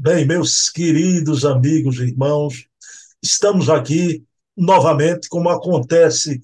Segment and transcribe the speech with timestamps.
[0.00, 2.68] Bem, meus queridos amigos e irmãos,
[3.20, 4.24] estamos aqui
[4.56, 6.40] novamente, como acontece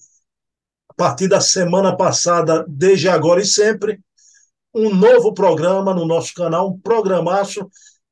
[0.88, 4.00] a partir da semana passada, desde agora e sempre,
[4.75, 7.70] um novo programa no nosso canal, um programaço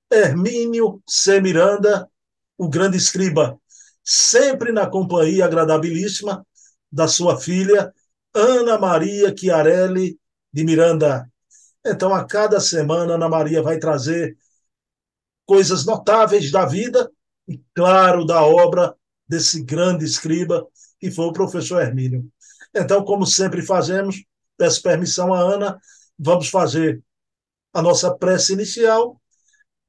[0.08, 1.40] Hermínio C.
[1.40, 2.09] Miranda,
[2.56, 3.59] o grande escriba,
[4.04, 6.46] sempre na companhia agradabilíssima
[6.90, 7.93] da sua filha,
[8.32, 10.16] Ana Maria Chiarelli
[10.52, 11.29] de Miranda.
[11.84, 14.36] Então, a cada semana, Ana Maria vai trazer
[15.46, 17.10] coisas notáveis da vida
[17.48, 18.94] e, claro, da obra
[19.28, 20.66] desse grande escriba
[21.00, 22.30] que foi o professor Hermínio.
[22.74, 24.24] Então, como sempre fazemos,
[24.56, 25.80] peço permissão a Ana,
[26.18, 27.02] vamos fazer
[27.72, 29.20] a nossa prece inicial.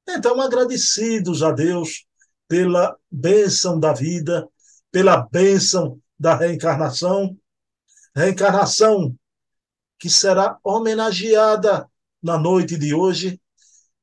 [0.07, 2.05] Então, agradecidos a Deus
[2.48, 4.48] pela bênção da vida,
[4.91, 7.38] pela bênção da reencarnação,
[8.15, 9.15] reencarnação
[9.98, 11.90] que será homenageada
[12.21, 13.40] na noite de hoje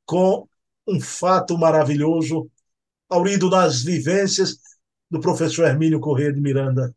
[0.07, 0.49] com
[0.91, 2.51] um fato maravilhoso,
[3.09, 4.59] aurido nas vivências
[5.11, 6.95] do professor Hermínio Corrêa de Miranda.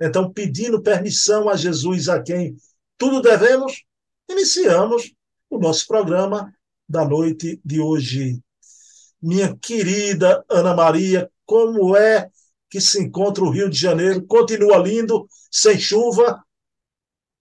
[0.00, 2.56] Então, pedindo permissão a Jesus, a quem
[2.96, 3.84] tudo devemos,
[4.28, 5.12] iniciamos
[5.48, 6.52] o nosso programa
[6.88, 8.40] da noite de hoje.
[9.20, 12.30] Minha querida Ana Maria, como é
[12.70, 14.24] que se encontra o Rio de Janeiro?
[14.26, 16.42] Continua lindo, sem chuva?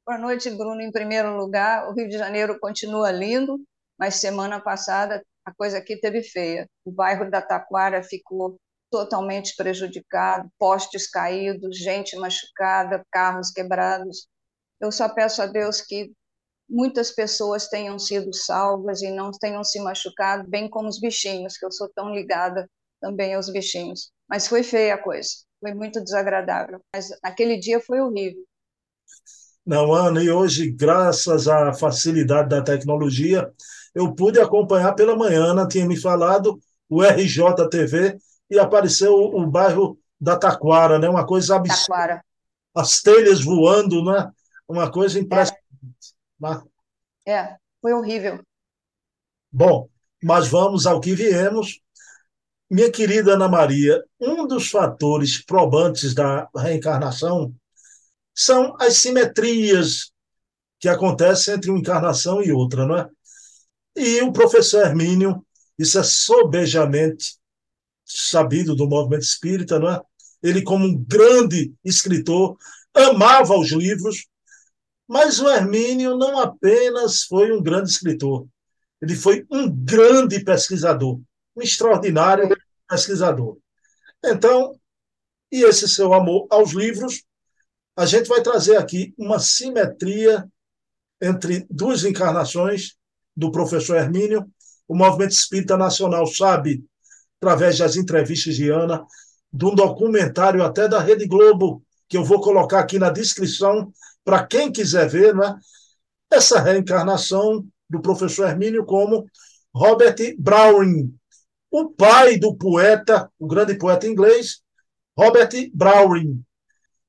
[0.06, 0.82] Boa noite, Bruno.
[0.82, 3.60] Em primeiro lugar, o Rio de Janeiro continua lindo,
[3.98, 6.68] mas semana passada a coisa aqui teve feia.
[6.86, 8.58] O bairro da Taquara ficou
[8.92, 14.28] totalmente prejudicado, postes caídos, gente machucada, carros quebrados.
[14.80, 16.12] Eu só peço a Deus que
[16.70, 21.66] muitas pessoas tenham sido salvas e não tenham se machucado, bem como os bichinhos, que
[21.66, 22.70] eu sou tão ligada
[23.02, 24.12] também aos bichinhos.
[24.30, 26.80] Mas foi feia a coisa, foi muito desagradável.
[26.96, 28.44] Mas naquele dia foi horrível.
[29.66, 33.52] Não, Ana, e hoje, graças à facilidade da tecnologia,
[33.94, 35.46] eu pude acompanhar pela manhã.
[35.46, 36.60] Ana tinha me falado
[36.90, 38.18] o RJTV
[38.50, 41.08] e apareceu o, o bairro da Taquara, né?
[41.08, 41.82] Uma coisa absurda.
[41.88, 42.26] Taquara.
[42.76, 44.32] As telhas voando, né?
[44.68, 45.60] Uma coisa impressionante.
[47.26, 47.32] É.
[47.32, 48.42] É, foi horrível.
[49.52, 49.90] Bom,
[50.24, 51.80] mas vamos ao que viemos.
[52.70, 57.54] Minha querida Ana Maria, um dos fatores probantes da reencarnação
[58.34, 60.12] são as simetrias
[60.80, 63.10] que acontecem entre uma encarnação e outra, não é?
[64.00, 65.46] E o professor Hermínio,
[65.78, 67.36] isso é sobejamente
[68.06, 70.02] sabido do movimento espírita, não é?
[70.42, 72.58] Ele, como um grande escritor,
[72.94, 74.26] amava os livros,
[75.06, 78.48] mas o Hermínio não apenas foi um grande escritor,
[79.02, 81.20] ele foi um grande pesquisador,
[81.54, 82.56] um extraordinário
[82.88, 83.58] pesquisador.
[84.24, 84.80] Então,
[85.52, 87.22] e esse seu amor aos livros,
[87.98, 90.48] a gente vai trazer aqui uma simetria
[91.22, 92.98] entre duas encarnações
[93.40, 94.46] do professor Hermínio.
[94.88, 96.84] O Movimento Espírita Nacional sabe,
[97.40, 99.06] através das entrevistas de Ana,
[99.52, 103.92] de um documentário até da Rede Globo, que eu vou colocar aqui na descrição
[104.26, 105.56] para quem quiser ver, né?
[106.30, 109.26] essa reencarnação do professor Hermínio como
[109.74, 111.16] Robert Browning,
[111.72, 114.62] o pai do poeta, o grande poeta inglês,
[115.18, 116.44] Robert Browning.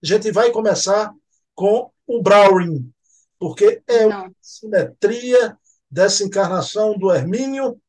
[0.03, 1.13] A gente vai começar
[1.55, 2.91] com o Browning,
[3.39, 5.59] porque é uma simetria
[5.91, 7.81] dessa encarnação do Hermínio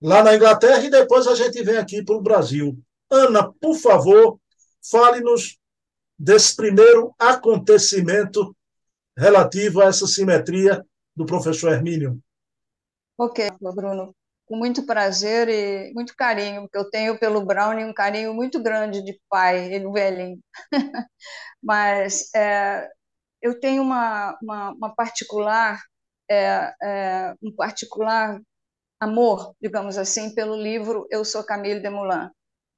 [0.00, 2.78] lá na Inglaterra e depois a gente vem aqui para o Brasil.
[3.10, 4.38] Ana, por favor,
[4.88, 5.58] fale-nos
[6.18, 8.54] desse primeiro acontecimento
[9.16, 10.84] relativo a essa simetria
[11.14, 12.20] do professor Hermínio.
[13.16, 14.14] Ok, Bruno.
[14.46, 19.02] Com muito prazer e muito carinho, porque eu tenho pelo Brownie um carinho muito grande
[19.02, 20.38] de pai, ele velhinho.
[21.62, 22.88] Mas é,
[23.42, 25.80] eu tenho uma, uma, uma particular
[26.30, 28.40] é, é, um particular
[29.00, 32.30] amor, digamos assim, pelo livro Eu Sou Camille Desmoulins,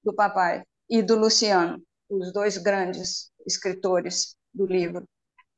[0.03, 5.09] do papai, e do Luciano, os dois grandes escritores do livro.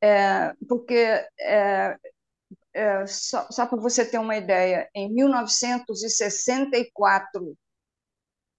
[0.00, 0.94] É, porque,
[1.40, 1.96] é,
[2.74, 7.56] é, só, só para você ter uma ideia, em 1964,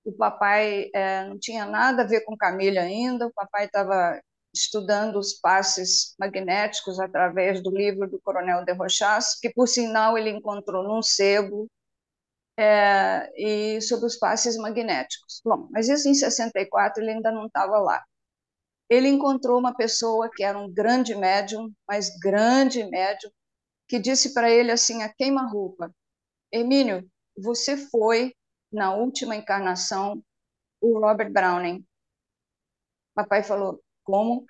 [0.06, 4.20] o papai é, não tinha nada a ver com Camille ainda, o papai estava
[4.54, 10.30] estudando os passes magnéticos através do livro do Coronel de Rochas, que, por sinal, ele
[10.30, 11.68] encontrou num sebo,
[12.58, 15.42] é, e sobre os passes magnéticos.
[15.44, 18.04] Bom, mas isso em 64 ele ainda não estava lá.
[18.90, 23.32] Ele encontrou uma pessoa que era um grande médium, mas grande médium,
[23.88, 25.92] que disse para ele assim, a queima-roupa,
[26.52, 28.34] Emílio, você foi,
[28.72, 30.24] na última encarnação,
[30.82, 31.86] o Robert Browning.
[33.16, 34.46] Papai falou, como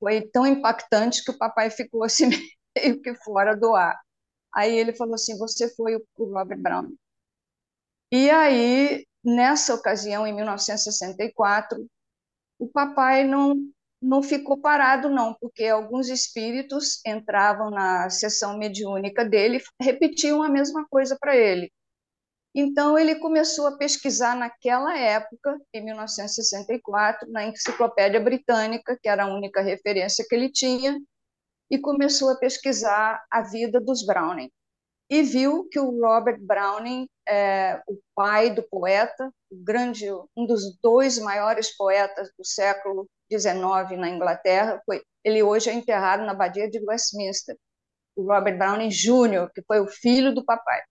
[0.00, 2.28] foi tão impactante que o papai ficou assim
[2.76, 3.98] meio que fora do ar.
[4.54, 6.90] Aí ele falou assim: Você foi o Robert Brown.
[8.10, 11.86] E aí, nessa ocasião, em 1964,
[12.58, 13.56] o papai não
[14.00, 20.48] não ficou parado não, porque alguns espíritos entravam na sessão mediúnica dele, e repetiam a
[20.48, 21.72] mesma coisa para ele.
[22.60, 29.32] Então, ele começou a pesquisar naquela época, em 1964, na Enciclopédia Britânica, que era a
[29.32, 30.98] única referência que ele tinha,
[31.70, 34.50] e começou a pesquisar a vida dos Browning.
[35.08, 40.06] E viu que o Robert Browning, é, o pai do poeta, grande,
[40.36, 46.26] um dos dois maiores poetas do século XIX na Inglaterra, foi, ele hoje é enterrado
[46.26, 47.56] na Abadia de Westminster,
[48.16, 50.82] o Robert Browning Jr., que foi o filho do papai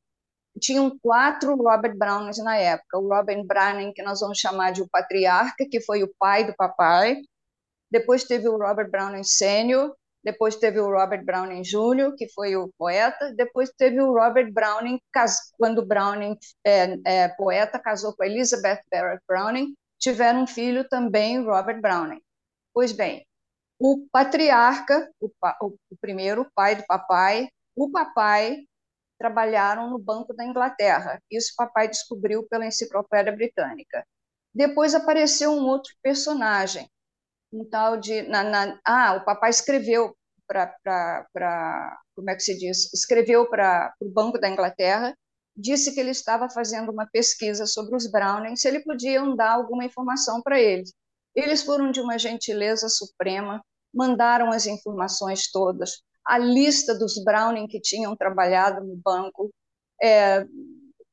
[0.60, 2.98] tinham quatro Robert Brownings na época.
[2.98, 6.56] O Robert Browning, que nós vamos chamar de o patriarca, que foi o pai do
[6.56, 7.18] papai.
[7.92, 9.96] Depois teve o Robert Browning Sênior.
[10.24, 13.34] Depois teve o Robert Browning Jr., que foi o poeta.
[13.36, 15.00] Depois teve o Robert Browning,
[15.58, 19.74] quando Browning, é, é, poeta, casou com Elizabeth Barrett Browning.
[19.98, 22.22] Tiveram um filho também, Robert Browning.
[22.74, 23.26] Pois bem,
[23.80, 25.30] o patriarca, o,
[25.62, 28.58] o primeiro o pai do papai, o papai
[29.18, 31.22] trabalharam no Banco da Inglaterra.
[31.30, 34.06] Isso papai descobriu pela Enciclopédia Britânica.
[34.54, 36.90] Depois apareceu um outro personagem,
[37.52, 38.24] um tal de.
[38.24, 40.16] Na, na, ah, o papai escreveu
[40.48, 41.98] para.
[42.16, 42.92] Como é que se diz?
[42.94, 45.16] Escreveu para o Banco da Inglaterra,
[45.56, 49.86] disse que ele estava fazendo uma pesquisa sobre os Browning, se ele podia dar alguma
[49.86, 50.94] informação para eles.
[51.36, 53.64] Eles foram de uma gentileza suprema,
[53.94, 59.50] mandaram as informações todas, a lista dos Browning que tinham trabalhado no banco,
[60.04, 60.46] é,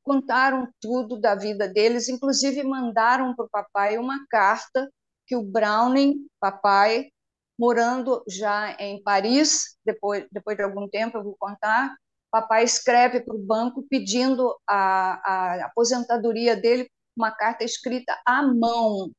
[0.03, 4.91] contaram tudo da vida deles, inclusive mandaram para o papai uma carta
[5.27, 7.11] que o Browning, papai,
[7.59, 11.95] morando já em Paris, depois, depois de algum tempo eu vou contar,
[12.31, 19.13] papai escreve para o banco pedindo a, a aposentadoria dele, uma carta escrita à mão.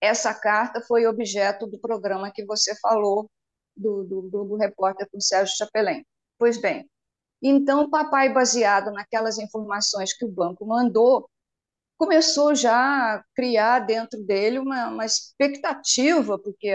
[0.00, 3.28] Essa carta foi objeto do programa que você falou
[3.80, 6.04] do, do, do repórter com Sérgio Chapelin.
[6.38, 6.88] Pois bem,
[7.42, 11.28] então o papai, baseado naquelas informações que o banco mandou,
[11.98, 12.74] começou já
[13.16, 16.70] a criar dentro dele uma, uma expectativa, porque,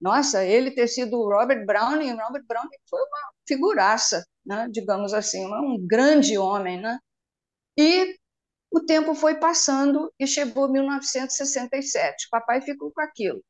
[0.00, 5.44] nossa, ele ter sido o Robert Browning, Robert Browning foi uma figuraça, né, digamos assim,
[5.46, 6.98] um grande homem, né?
[7.76, 8.16] E
[8.70, 12.26] o tempo foi passando e chegou 1967.
[12.26, 13.42] O papai ficou com aquilo.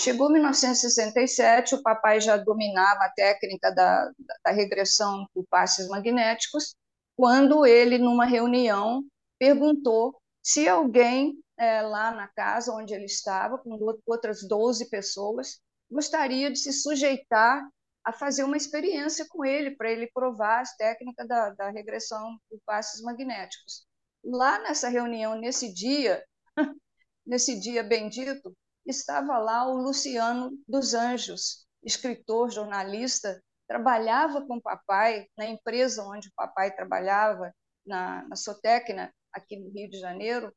[0.00, 4.10] Chegou 1967, o papai já dominava a técnica da,
[4.42, 6.74] da regressão por passes magnéticos,
[7.14, 9.04] quando ele, numa reunião,
[9.38, 15.60] perguntou se alguém é, lá na casa onde ele estava, com outras 12 pessoas,
[15.90, 17.62] gostaria de se sujeitar
[18.02, 22.58] a fazer uma experiência com ele, para ele provar as técnicas da, da regressão por
[22.64, 23.86] passes magnéticos.
[24.24, 26.24] Lá nessa reunião, nesse dia,
[27.26, 28.56] nesse dia bendito,
[28.90, 36.28] estava lá o Luciano dos Anjos, escritor, jornalista, trabalhava com o papai na empresa onde
[36.28, 37.52] o papai trabalhava,
[37.86, 40.52] na, na Sotecna, aqui no Rio de Janeiro,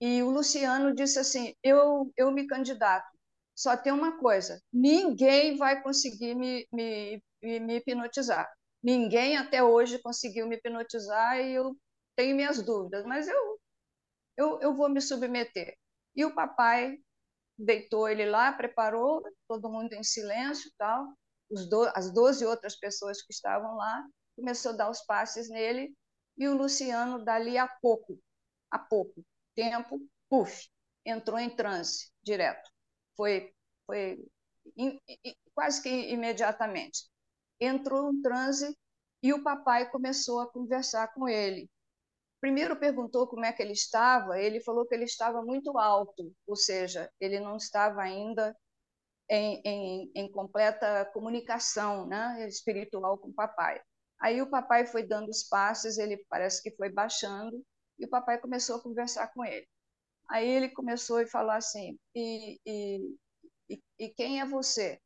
[0.00, 3.06] e o Luciano disse assim: eu, eu me candidato,
[3.54, 8.50] só tem uma coisa: ninguém vai conseguir me, me, me hipnotizar.
[8.82, 11.76] Ninguém até hoje conseguiu me hipnotizar e eu
[12.16, 13.60] tenho minhas dúvidas, mas eu,
[14.36, 15.76] eu, eu vou me submeter.
[16.16, 16.98] E o papai
[17.58, 21.06] deitou ele lá, preparou, todo mundo em silêncio tal.
[21.68, 24.06] Do, as 12 outras pessoas que estavam lá,
[24.36, 25.94] começou a dar os passes nele,
[26.36, 28.18] e o Luciano, dali a pouco,
[28.70, 29.22] a pouco
[29.54, 30.68] tempo, puf,
[31.04, 32.70] entrou em transe direto.
[33.14, 33.52] Foi,
[33.86, 34.24] foi
[34.76, 37.06] in, in, quase que imediatamente.
[37.60, 38.76] Entrou em transe
[39.22, 41.68] e o papai começou a conversar com ele
[42.42, 46.56] primeiro perguntou como é que ele estava, ele falou que ele estava muito alto, ou
[46.56, 48.56] seja, ele não estava ainda
[49.30, 53.80] em, em, em completa comunicação né, espiritual com o papai.
[54.20, 57.64] Aí o papai foi dando os passos, ele parece que foi baixando,
[57.98, 59.68] e o papai começou a conversar com ele.
[60.28, 63.16] Aí ele começou a falar assim: e, e,
[63.70, 65.00] e, e quem é você?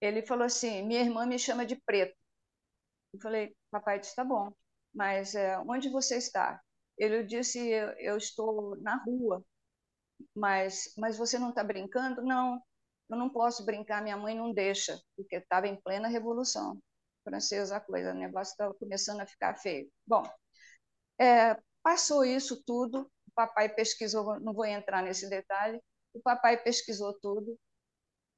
[0.00, 2.16] Ele falou assim: minha irmã me chama de preto.
[3.12, 4.52] Eu falei: papai disse: tá bom,
[4.94, 6.60] mas é, onde você está?
[6.98, 9.44] Ele disse: eu, eu estou na rua,
[10.34, 12.22] mas, mas você não está brincando?
[12.22, 12.60] Não,
[13.10, 16.78] eu não posso brincar, minha mãe não deixa, porque estava em plena revolução
[17.24, 19.90] francesa a coisa, o negócio estava começando a ficar feio.
[20.06, 20.22] Bom,
[21.20, 25.80] é, passou isso tudo, o papai pesquisou, não vou entrar nesse detalhe,
[26.14, 27.58] o papai pesquisou tudo, o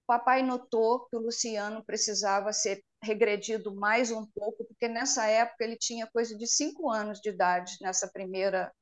[0.06, 5.76] papai notou que o Luciano precisava ser regredido mais um pouco, porque nessa época ele
[5.76, 8.72] tinha coisa de cinco anos de idade, nessa primeira,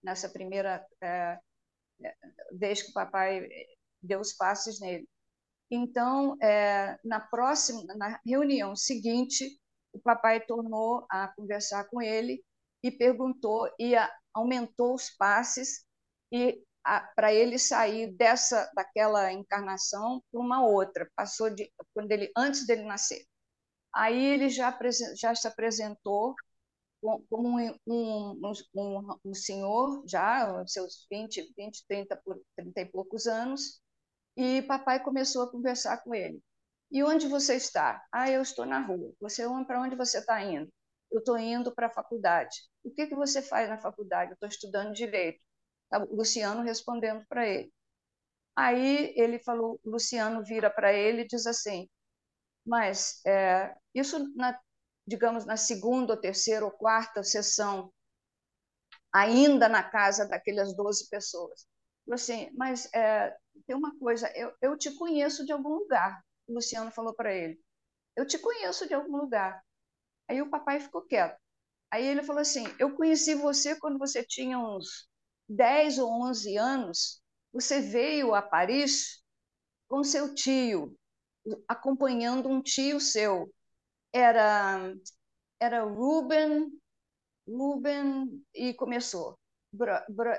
[0.00, 1.38] nessa primeira é,
[2.00, 3.48] que o papai
[4.00, 5.08] deu os passes nele.
[5.68, 9.60] Então, é, na próxima, na reunião seguinte,
[9.92, 12.40] o papai tornou a conversar com ele
[12.80, 15.84] e perguntou e a, aumentou os passes
[16.30, 16.62] e
[17.16, 21.10] para ele sair dessa daquela encarnação para uma outra.
[21.16, 23.26] Passou de quando ele antes dele nascer.
[23.94, 24.76] Aí ele já
[25.16, 26.34] já se apresentou
[27.30, 32.20] como um, um, um, um senhor, já seus 20, 20, 30,
[32.56, 33.80] 30 e poucos anos,
[34.36, 36.40] e papai começou a conversar com ele.
[36.90, 38.04] E onde você está?
[38.12, 39.12] Ah, eu estou na rua.
[39.20, 40.70] Você para onde você está indo?
[41.10, 42.56] Eu estou indo para a faculdade.
[42.84, 44.32] O que que você faz na faculdade?
[44.32, 45.40] Eu estou estudando direito.
[45.90, 47.72] Tá, Luciano respondendo para ele.
[48.56, 51.88] Aí ele falou, Luciano vira para ele e diz assim:
[52.66, 54.58] mas é, isso na
[55.06, 57.92] digamos, na segunda, ou terceira ou quarta sessão,
[59.12, 61.66] ainda na casa daquelas 12 pessoas.
[62.04, 63.34] Falei assim, mas é,
[63.66, 66.22] tem uma coisa, eu, eu te conheço de algum lugar.
[66.46, 67.58] O Luciano falou para ele,
[68.16, 69.62] eu te conheço de algum lugar.
[70.28, 71.38] Aí o papai ficou quieto.
[71.90, 75.08] Aí ele falou assim, eu conheci você quando você tinha uns
[75.48, 79.22] 10 ou 11 anos, você veio a Paris
[79.88, 80.96] com seu tio,
[81.68, 83.52] acompanhando um tio seu
[84.12, 84.94] era
[85.60, 86.70] era Ruben,
[87.48, 89.38] Ruben e começou
[89.72, 90.38] bra, bra,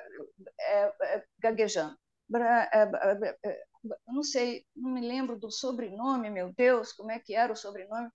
[0.59, 1.97] é, é, gaguejando.
[2.27, 3.63] Bra, é, é,
[4.07, 8.09] não sei, não me lembro do sobrenome, meu Deus, como é que era o sobrenome.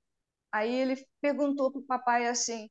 [0.52, 2.68] Aí ele perguntou para o papai assim,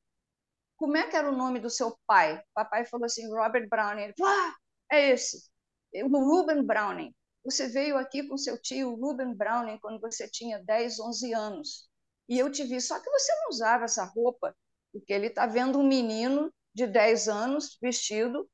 [0.78, 2.38] como é que era o nome do seu pai?
[2.40, 4.04] O papai falou assim, Robert Browning.
[4.04, 4.56] Ele falou, ah,
[4.92, 5.50] é esse,
[5.96, 7.14] o Ruben Browning.
[7.44, 11.90] Você veio aqui com seu tio Ruben Browning quando você tinha 10, 11 anos
[12.28, 12.80] e eu te vi.
[12.82, 14.56] Só que você não usava essa roupa,
[14.92, 18.50] porque ele está vendo um menino de 10 anos vestido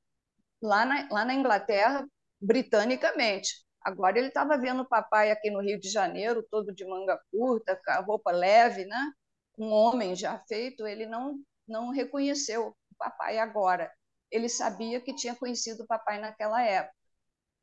[0.61, 2.07] lá na, lá na Inglaterra,
[2.39, 3.65] britanicamente.
[3.81, 7.79] Agora ele estava vendo o papai aqui no Rio de Janeiro, todo de manga curta,
[7.83, 9.11] com a roupa leve, né?
[9.57, 13.91] um homem já feito, ele não, não reconheceu o papai agora.
[14.31, 16.95] Ele sabia que tinha conhecido o papai naquela época.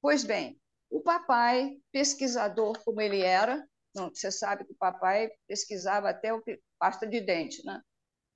[0.01, 0.61] Pois bem,
[0.93, 6.43] o papai, pesquisador como ele era, não, você sabe que o papai pesquisava até o
[6.79, 7.81] pasta de dente, né?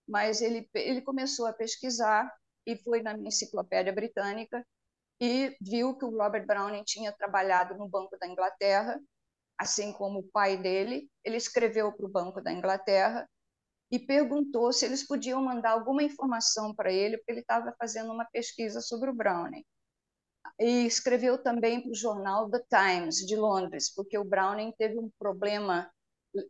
[0.09, 2.33] Mas ele ele começou a pesquisar
[2.67, 4.67] e foi na enciclopédia britânica
[5.21, 8.99] e viu que o Robert Browning tinha trabalhado no Banco da Inglaterra,
[9.59, 11.11] assim como o pai dele.
[11.25, 13.29] Ele escreveu para o Banco da Inglaterra
[13.91, 18.25] e perguntou se eles podiam mandar alguma informação para ele, porque ele estava fazendo uma
[18.27, 19.65] pesquisa sobre o Browning
[20.59, 25.11] e escreveu também para o jornal The Times de Londres, porque o Browning teve um
[25.19, 25.91] problema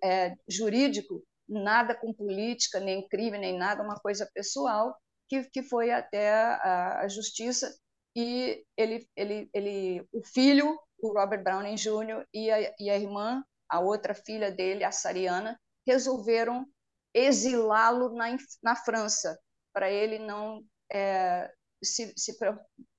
[0.02, 4.96] é, jurídico, nada com política, nem crime, nem nada, uma coisa pessoal,
[5.28, 7.74] que, que foi até a, a justiça
[8.16, 12.26] e ele, ele, ele, o filho, o Robert Browning Jr.
[12.32, 16.66] e a, e a irmã, a outra filha dele, a Sariana, resolveram
[17.12, 19.38] exilá-lo na, na França
[19.72, 21.50] para ele não é,
[21.82, 22.36] se, se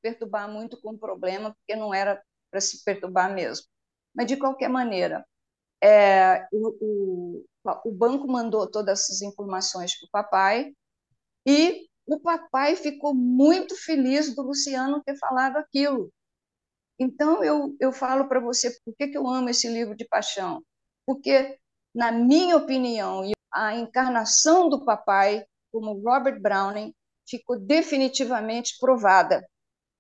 [0.02, 3.68] perturbar muito com o problema, porque não era para se perturbar mesmo.
[4.16, 5.26] Mas, de qualquer maneira,
[5.84, 7.46] é, o, o,
[7.86, 10.74] o banco mandou todas essas informações para o papai
[11.46, 16.12] e o papai ficou muito feliz do Luciano ter falado aquilo.
[17.00, 20.64] Então, eu, eu falo para você por que, que eu amo esse livro de paixão.
[21.06, 21.58] Porque,
[21.94, 26.94] na minha opinião, a encarnação do papai, como Robert Browning,
[27.28, 29.48] ficou definitivamente provada,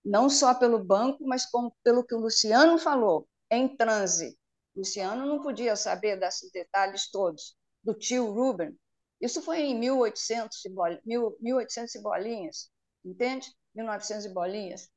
[0.04, 4.38] não só pelo banco, mas como pelo que o Luciano falou, em transe.
[4.76, 8.78] Luciano não podia saber desses detalhes todos, do tio Ruben.
[9.20, 11.00] Isso foi em 1800 e, bol...
[11.40, 12.70] 1800 e bolinhas,
[13.04, 13.52] entende?
[13.76, 14.90] 1900 e bolinhas.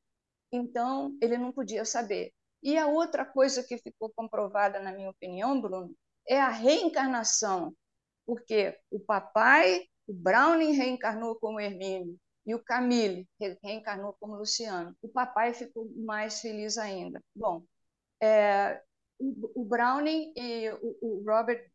[0.52, 2.32] Então, ele não podia saber.
[2.62, 5.94] E a outra coisa que ficou comprovada, na minha opinião, Bruno,
[6.28, 7.74] é a reencarnação,
[8.26, 13.28] porque o papai o Browning reencarnou como Hermínio e o Camille
[13.62, 14.96] reencarnou como Luciano.
[15.00, 17.22] O papai ficou mais feliz ainda.
[17.32, 17.62] Bom,
[18.20, 18.82] é,
[19.20, 21.70] o, o, Browning e o, o Robert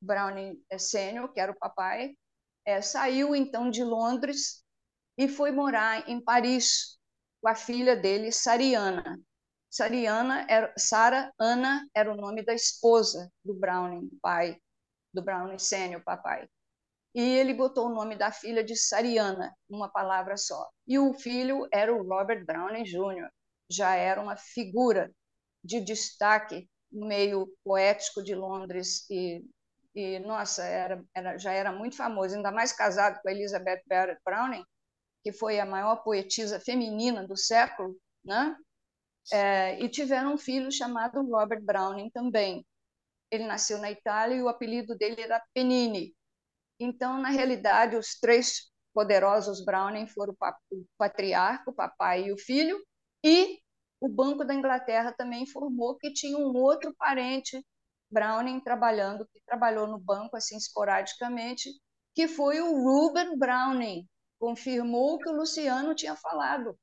[0.00, 2.16] Browning é, Sênior, que era o papai,
[2.64, 4.64] é, saiu então de Londres
[5.18, 6.98] e foi morar em Paris
[7.42, 9.20] com a filha dele, Sariana.
[9.68, 14.58] Sariana era Sara Ana era o nome da esposa do Browning, pai
[15.12, 16.48] do Browning Sênior, papai
[17.14, 20.68] e ele botou o nome da filha de Sariana, uma palavra só.
[20.86, 23.28] E o filho era o Robert Browning Jr.,
[23.70, 25.10] já era uma figura
[25.62, 29.44] de destaque no meio poético de Londres e,
[29.94, 34.64] e nossa, era, era, já era muito famoso, ainda mais casado com Elizabeth Barrett Browning,
[35.24, 38.56] que foi a maior poetisa feminina do século, né?
[39.32, 42.66] É, e tiveram um filho chamado Robert Browning também.
[43.30, 46.14] Ele nasceu na Itália e o apelido dele era Penini.
[46.78, 50.34] Então, na realidade, os três poderosos Browning foram
[50.70, 52.78] o patriarca, o papai e o filho,
[53.22, 53.60] e
[54.00, 57.64] o Banco da Inglaterra também informou que tinha um outro parente
[58.10, 61.70] Browning trabalhando, que trabalhou no banco assim esporadicamente,
[62.14, 64.06] que foi o Ruben Browning.
[64.38, 66.78] Confirmou que o Luciano tinha falado,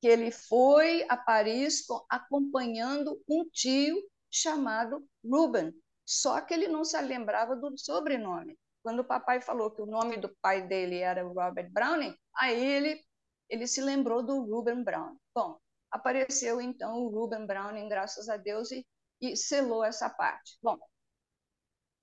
[0.00, 3.96] que ele foi a Paris acompanhando um tio
[4.30, 5.72] chamado Ruben,
[6.04, 8.58] só que ele não se lembrava do sobrenome.
[8.84, 13.02] Quando o papai falou que o nome do pai dele era Robert Browning, aí ele,
[13.48, 15.18] ele se lembrou do Ruben Browning.
[15.34, 15.58] Bom,
[15.90, 18.86] apareceu então o Ruben Browning, graças a Deus, e,
[19.22, 20.58] e selou essa parte.
[20.62, 20.78] Bom,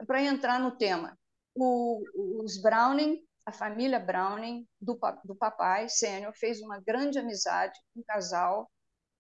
[0.08, 1.16] para entrar no tema,
[1.54, 2.04] o,
[2.44, 8.68] os Browning, a família Browning do, do papai sênior fez uma grande amizade, um casal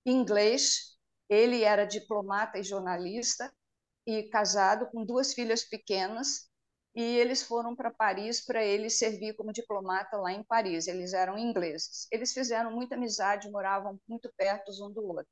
[0.03, 0.97] inglês.
[1.29, 3.53] Ele era diplomata e jornalista
[4.07, 6.49] e casado com duas filhas pequenas
[6.93, 10.87] e eles foram para Paris para ele servir como diplomata lá em Paris.
[10.87, 12.07] Eles eram ingleses.
[12.11, 15.27] Eles fizeram muita amizade, moravam muito perto um do outro.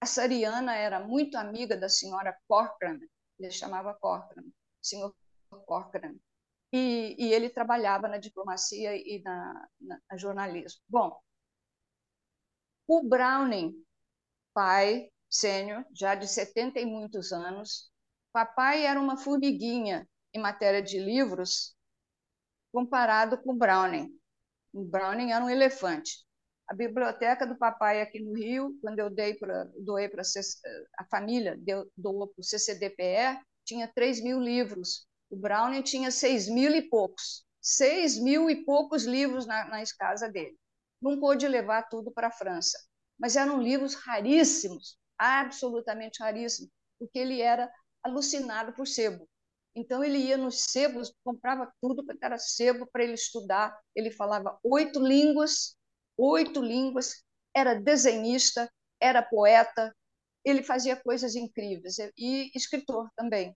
[0.00, 2.98] A Sariana era muito amiga da senhora Corcoran,
[3.38, 4.44] ele chamava Corcoran,
[4.80, 5.14] senhor
[5.66, 6.14] Corcoran.
[6.72, 10.80] E, e, ele trabalhava na diplomacia e na, na, na jornalismo.
[10.88, 11.20] Bom,
[12.86, 13.74] o Browning,
[14.54, 17.90] pai sênior, já de 70 e muitos anos,
[18.32, 21.74] papai era uma formiguinha em matéria de livros
[22.72, 24.10] comparado com Browning.
[24.72, 26.24] O Browning era um elefante.
[26.68, 30.22] A biblioteca do papai aqui no Rio, quando eu dei pra, doei para
[30.98, 35.06] a família, deu, doou para o CCDPE, tinha 3 mil livros.
[35.28, 37.44] O Browning tinha 6 mil e poucos.
[37.60, 40.56] 6 mil e poucos livros na, na casa dele.
[41.02, 42.78] Não pôde levar tudo para a França.
[43.18, 47.70] Mas eram livros raríssimos, absolutamente raríssimos, porque ele era
[48.02, 49.28] alucinado por sebo.
[49.74, 53.78] Então ele ia nos sebos, comprava tudo que era sebo para ele estudar.
[53.94, 55.76] Ele falava oito línguas,
[56.16, 57.22] oito línguas,
[57.54, 59.94] era desenhista, era poeta,
[60.44, 63.54] ele fazia coisas incríveis e escritor também.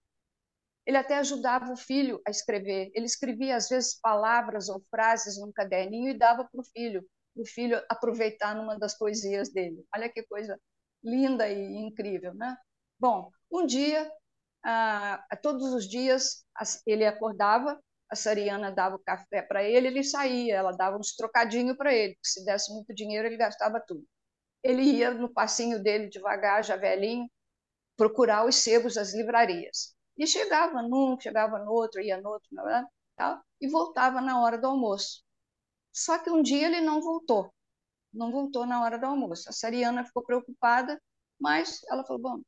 [0.87, 2.90] Ele até ajudava o filho a escrever.
[2.94, 7.03] Ele escrevia às vezes palavras ou frases num caderninho e dava para o filho,
[7.35, 9.85] para o filho aproveitar numa das poesias dele.
[9.94, 10.61] Olha que coisa
[11.03, 12.57] linda e incrível, né?
[12.98, 14.11] Bom, um dia
[14.64, 16.44] ah, todos os dias
[16.87, 17.79] ele acordava,
[18.11, 22.16] a Sariana dava o café para ele, ele saía, ela dava uns trocadinhos para ele,
[22.22, 24.05] se desse muito dinheiro ele gastava tudo.
[24.62, 27.29] Ele ia no passinho dele devagar, já velhinho,
[27.96, 29.94] procurar os sebos das livrarias.
[30.16, 34.59] E chegava num, chegava no outro, ia no outro, né, tal, e voltava na hora
[34.59, 35.22] do almoço.
[35.92, 37.53] Só que um dia ele não voltou,
[38.12, 39.48] não voltou na hora do almoço.
[39.48, 41.00] A Sariana ficou preocupada,
[41.38, 42.42] mas ela falou: bom,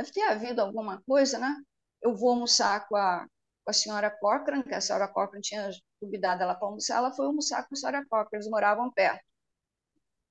[0.00, 1.54] deve ter havido alguma coisa, né?
[2.02, 3.26] Eu vou almoçar com a,
[3.64, 7.26] com a senhora Corcoran, que a senhora Corcoran tinha convidado ela para almoçar, ela foi
[7.26, 9.22] almoçar com a senhora Corcoran, eles moravam perto.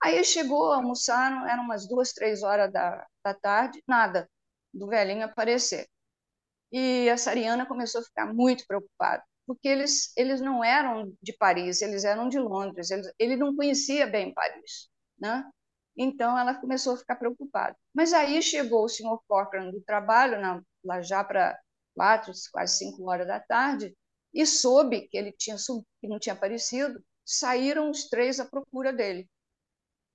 [0.02, 4.30] Aí chegou, almoçaram, eram umas duas, três horas da, da tarde, nada
[4.74, 5.88] do velhinho aparecer.
[6.72, 11.82] E a Sariana começou a ficar muito preocupada, porque eles, eles não eram de Paris,
[11.82, 15.44] eles eram de Londres, eles, ele não conhecia bem Paris, né?
[16.00, 17.78] Então ela começou a ficar preocupada.
[17.94, 21.60] Mas aí chegou o senhor Corcoran do trabalho, na, lá já para
[21.96, 23.96] quatro, quase cinco horas da tarde,
[24.34, 25.58] e soube que ele tinha
[26.02, 27.04] que não tinha aparecido.
[27.26, 29.30] Saíram os três à procura dele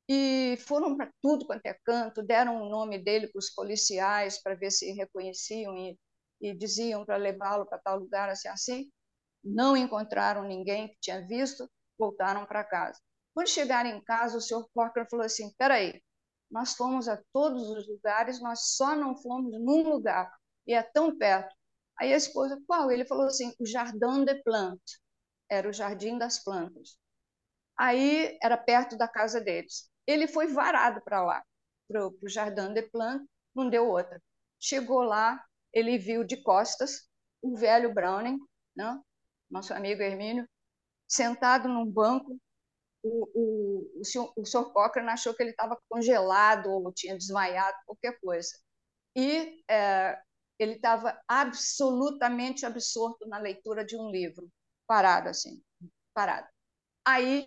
[0.08, 4.54] e foram para tudo quanto é canto, deram o nome dele para os policiais para
[4.54, 5.98] ver se reconheciam e,
[6.40, 8.90] e diziam para levá-lo para tal lugar, assim, assim.
[9.42, 13.00] Não encontraram ninguém que tinha visto, voltaram para casa.
[13.34, 16.02] Quando chegaram em casa, o senhor Corcoran falou assim: peraí,
[16.50, 20.32] nós fomos a todos os lugares, nós só não fomos num lugar,
[20.66, 21.54] e é tão perto.
[21.98, 22.90] Aí a esposa, qual?
[22.90, 25.00] Ele falou assim: o Jardim de Plantes,
[25.48, 26.96] era o Jardim das Plantas.
[27.76, 29.90] Aí era perto da casa deles.
[30.06, 31.44] Ele foi varado para lá,
[31.88, 34.22] para o Jardim de Plantes, não deu outra.
[34.60, 37.08] Chegou lá, ele viu de costas
[37.42, 38.38] o velho Browning,
[38.76, 39.00] né?
[39.50, 40.48] nosso amigo Hermínio,
[41.08, 42.38] sentado num banco,
[43.04, 47.76] o, o, o, senhor, o senhor Cochrane achou que ele estava congelado ou tinha desmaiado,
[47.86, 48.50] qualquer coisa.
[49.14, 50.18] E é,
[50.58, 54.50] ele estava absolutamente absorto na leitura de um livro,
[54.86, 55.62] parado assim,
[56.14, 56.48] parado.
[57.04, 57.46] Aí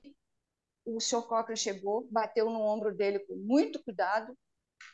[0.86, 4.38] o senhor Cochrane chegou, bateu no ombro dele com muito cuidado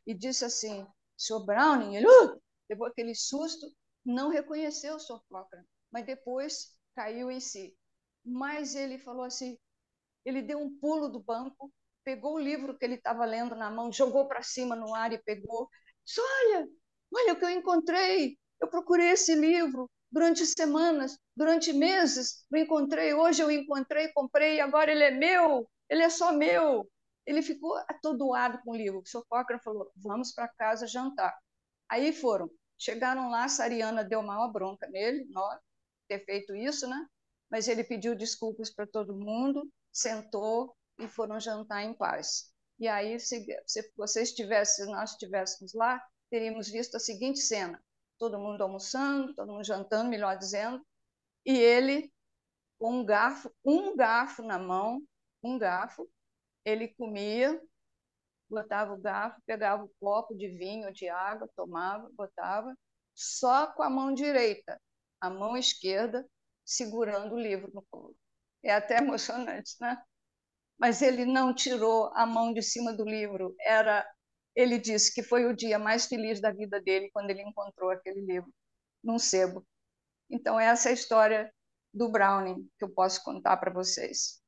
[0.07, 3.67] e disse assim, senhor Browning, ele uh, levou aquele susto,
[4.05, 7.77] não reconheceu o senhor Cochrane, mas depois caiu em si.
[8.25, 9.57] Mas ele falou assim,
[10.25, 11.71] ele deu um pulo do banco,
[12.03, 15.17] pegou o livro que ele estava lendo na mão, jogou para cima no ar e
[15.23, 15.69] pegou.
[16.05, 16.67] Disse, olha,
[17.13, 18.37] olha o que eu encontrei.
[18.59, 22.45] Eu procurei esse livro durante semanas, durante meses.
[22.51, 26.89] Eu encontrei, hoje eu encontrei, comprei, agora ele é meu, ele é só meu.
[27.25, 28.99] Ele ficou atordoado com o livro.
[28.99, 31.33] O senhor Cócra falou: vamos para casa jantar.
[31.89, 32.49] Aí foram.
[32.77, 35.59] Chegaram lá, a Sariana deu maior bronca nele, nós,
[36.07, 37.05] ter feito isso, né?
[37.49, 42.51] Mas ele pediu desculpas para todo mundo, sentou e foram jantar em paz.
[42.79, 47.81] E aí, se, se vocês tivessem, se nós estivéssemos lá, teríamos visto a seguinte cena:
[48.17, 50.85] todo mundo almoçando, todo mundo jantando, melhor dizendo,
[51.45, 52.11] e ele
[52.79, 55.01] com um garfo, um garfo na mão,
[55.41, 56.09] um garfo,
[56.65, 57.61] ele comia,
[58.49, 62.75] botava o garfo, pegava o copo de vinho, de água, tomava, botava,
[63.13, 64.81] só com a mão direita,
[65.21, 66.27] a mão esquerda
[66.65, 68.15] segurando o livro no colo.
[68.63, 69.97] É até emocionante, né?
[70.79, 73.55] Mas ele não tirou a mão de cima do livro.
[73.59, 74.05] Era,
[74.55, 78.21] ele disse que foi o dia mais feliz da vida dele quando ele encontrou aquele
[78.21, 78.51] livro
[79.03, 79.65] num sebo.
[80.29, 81.53] Então essa é a história
[81.93, 84.41] do Browning que eu posso contar para vocês.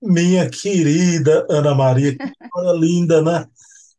[0.00, 3.46] Minha querida Ana Maria, que história linda, né?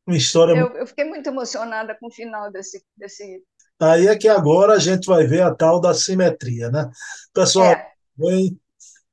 [0.07, 0.53] Uma história.
[0.53, 3.43] Eu, eu, fiquei muito emocionada com o final desse, desse.
[3.79, 6.89] Aí é que agora a gente vai ver a tal da simetria, né?
[7.33, 7.91] Pessoal, é.
[8.15, 8.59] bem,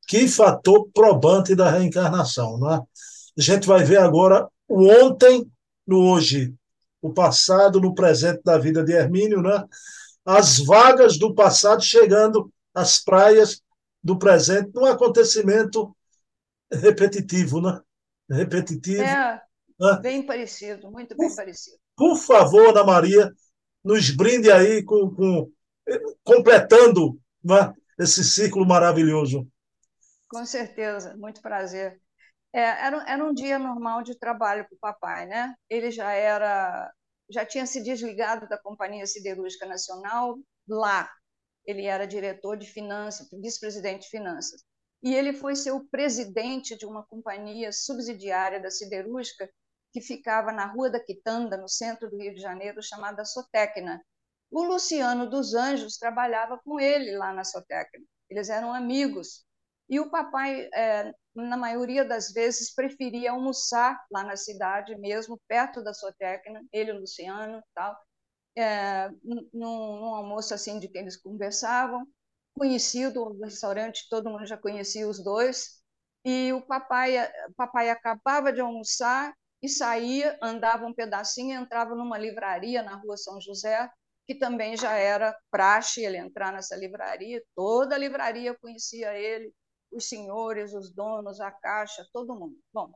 [0.07, 2.81] que fator probante da reencarnação, né?
[3.37, 5.51] A gente vai ver agora o ontem
[5.87, 6.55] no hoje,
[7.03, 9.65] o passado no presente da vida de Hermínio, né?
[10.25, 13.61] As vagas do passado chegando às praias
[14.03, 15.95] do presente, num acontecimento
[16.73, 17.81] repetitivo, né?
[18.31, 19.03] Repetitivo.
[19.03, 19.41] É,
[19.79, 19.99] né?
[20.01, 21.77] bem parecido, muito bem por, parecido.
[21.97, 23.33] Por favor, Ana Maria,
[23.85, 25.51] nos brinde aí com, com
[26.25, 29.47] completando né, esse ciclo maravilhoso.
[30.29, 32.01] Com certeza, muito prazer.
[32.53, 35.55] É, era, era um dia normal de trabalho para o papai, né?
[35.71, 36.93] Ele já era,
[37.31, 41.11] já tinha se desligado da Companhia Siderúrgica Nacional lá.
[41.67, 44.63] Ele era diretor de finanças, vice-presidente de finanças
[45.03, 49.49] e ele foi ser o presidente de uma companhia subsidiária da siderúrgica
[49.93, 54.03] que ficava na Rua da Quitanda, no centro do Rio de Janeiro, chamada Sotecna.
[54.51, 58.05] O Luciano dos Anjos trabalhava com ele lá na Sotecna.
[58.29, 59.45] Eles eram amigos.
[59.89, 65.83] E o papai, é, na maioria das vezes, preferia almoçar lá na cidade mesmo, perto
[65.83, 67.97] da Sotecna, ele e o Luciano tal,
[68.57, 72.07] é, num, num almoço assim de que eles conversavam
[72.57, 75.83] conhecido o restaurante, todo mundo já conhecia os dois.
[76.25, 77.15] E o papai,
[77.57, 83.41] papai acabava de almoçar e saía, andava um pedacinho, entrava numa livraria na rua São
[83.41, 83.89] José,
[84.27, 87.43] que também já era praxe ele entrar nessa livraria.
[87.55, 89.53] Toda a livraria conhecia ele,
[89.97, 92.59] os senhores, os donos, a caixa, todo mundo.
[92.73, 92.93] Bom,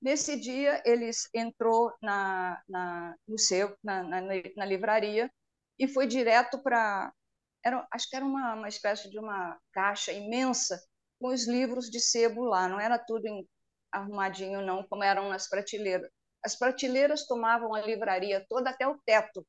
[0.00, 4.20] nesse dia ele entrou na, na no seu, na, na,
[4.56, 5.30] na livraria
[5.78, 7.12] e foi direto para
[7.92, 10.80] acho que era uma, uma espécie de uma caixa imensa
[11.20, 13.46] com os livros de sebo lá, não era tudo em,
[13.92, 16.08] arrumadinho, não, como eram nas prateleiras.
[16.44, 19.46] As prateleiras tomavam a livraria toda até o teto,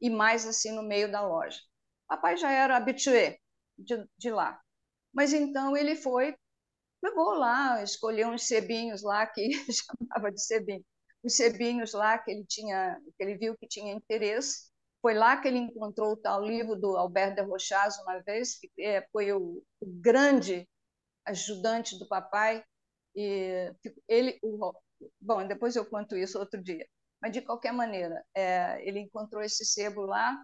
[0.00, 1.60] e mais assim no meio da loja.
[2.08, 3.38] Papai já era habitué
[3.78, 4.60] de, de lá.
[5.12, 6.36] Mas então ele foi,
[7.00, 10.84] pegou lá, escolheu uns sebinhos lá, que chamava de sebinho,
[11.22, 14.70] os sebinhos lá que ele tinha, que ele viu que tinha interesse,
[15.02, 18.70] foi lá que ele encontrou o tal livro do Albert de Rochaz, uma vez, que
[18.78, 20.68] é, foi o, o grande
[21.26, 22.64] ajudante do papai.
[23.14, 23.72] E
[24.08, 24.72] ele, o,
[25.20, 26.86] bom, depois eu conto isso outro dia.
[27.20, 30.36] Mas de qualquer maneira, é, ele encontrou esse sebo lá,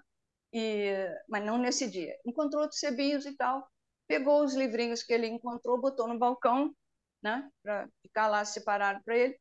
[0.52, 0.92] e,
[1.28, 2.16] mas não nesse dia.
[2.26, 3.66] Encontrou outros sebinhos e tal.
[4.06, 6.74] Pegou os livrinhos que ele encontrou, botou no balcão,
[7.22, 9.38] né, para ficar lá separado para ele,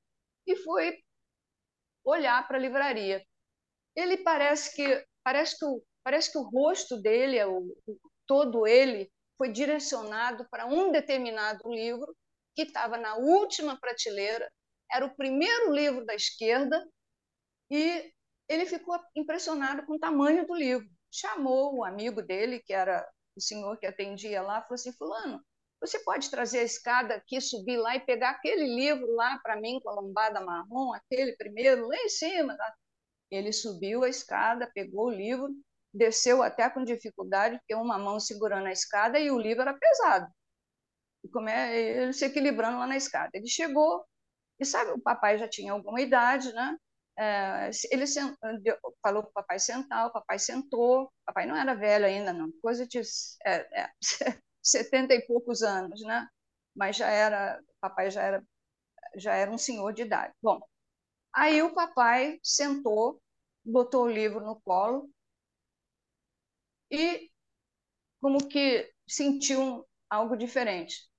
[0.47, 0.97] e foi
[2.03, 3.25] olhar para a livraria
[3.95, 5.65] ele parece que parece que
[6.03, 7.75] parece que o rosto dele, o,
[8.27, 12.15] todo ele, foi direcionado para um determinado livro
[12.53, 14.51] que estava na última prateleira,
[14.91, 16.87] era o primeiro livro da esquerda,
[17.71, 18.13] e
[18.47, 20.87] ele ficou impressionado com o tamanho do livro.
[21.11, 25.43] Chamou o amigo dele, que era o senhor que atendia lá, falou assim: Fulano,
[25.79, 29.79] você pode trazer a escada aqui, subir lá e pegar aquele livro lá para mim
[29.81, 32.55] com a lombada marrom, aquele primeiro, lá em cima.
[32.57, 32.75] Tá?
[33.29, 35.49] Ele subiu a escada, pegou o livro,
[35.93, 40.31] desceu até com dificuldade, porque uma mão segurando a escada e o livro era pesado.
[41.23, 43.31] E como é, ele se equilibrando lá na escada.
[43.33, 44.05] Ele chegou,
[44.59, 46.77] e sabe, o papai já tinha alguma idade, né?
[47.17, 48.35] É, ele sent,
[49.01, 51.11] falou para o papai sentar, o papai sentou.
[51.25, 53.01] Papai não era velho ainda, não, coisa de
[53.45, 53.91] é, é,
[54.61, 56.27] 70 e poucos anos, né?
[56.75, 58.43] mas já era, papai já era,
[59.17, 60.33] já era um senhor de idade.
[60.41, 60.59] Bom,
[61.33, 63.21] aí o papai sentou,
[63.65, 65.09] botou o livro no colo
[66.91, 67.29] e
[68.21, 71.09] como que sentiu algo diferente.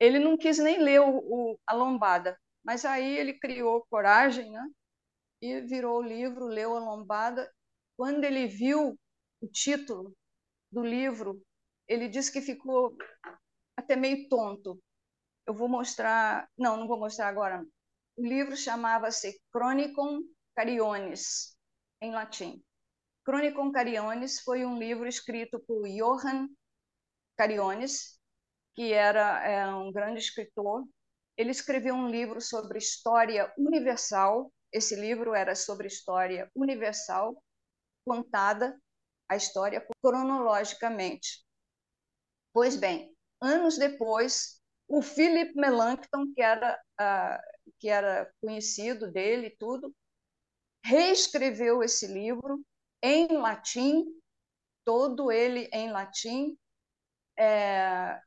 [0.00, 1.18] Ele não quis nem ler o,
[1.52, 4.64] o, a lombada, mas aí ele criou coragem, né?
[5.40, 7.50] E virou o livro, leu a lombada.
[7.96, 8.98] Quando ele viu
[9.40, 10.14] o título
[10.70, 11.42] do livro,
[11.88, 12.96] ele disse que ficou
[13.76, 14.80] até meio tonto.
[15.46, 17.64] Eu vou mostrar, não, não vou mostrar agora.
[18.16, 20.20] O livro chamava-se Chronicon
[20.54, 21.56] Carionis,
[22.00, 22.62] em latim.
[23.24, 26.48] Chronicon Carionis foi um livro escrito por Johann
[27.36, 28.18] Carionis,
[28.74, 30.84] que era é, um grande escritor.
[31.36, 34.52] Ele escreveu um livro sobre história universal.
[34.72, 37.42] Esse livro era sobre história universal,
[38.04, 38.80] contada
[39.28, 41.44] a história cronologicamente.
[42.52, 49.56] Pois bem, anos depois, o Philip Melanchthon, que era, uh, que era conhecido dele e
[49.56, 49.94] tudo,
[50.84, 52.60] reescreveu esse livro
[53.02, 54.04] em latim,
[54.84, 56.58] todo ele em latim,
[57.38, 58.20] é,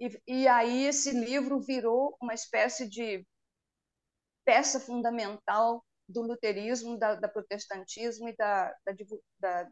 [0.00, 3.26] e, e aí esse livro virou uma espécie de
[4.44, 8.92] peça fundamental do luterismo, da, da protestantismo e da, da,
[9.38, 9.70] da